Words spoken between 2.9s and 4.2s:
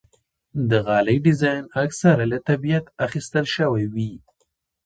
اخیستل شوی وي.